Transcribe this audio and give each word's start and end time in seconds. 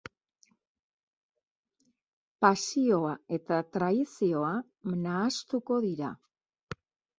Pasioa 2.45 3.13
eta 3.39 3.61
traizioa 3.77 4.51
nahastuko 5.05 5.81
dira. 5.89 6.13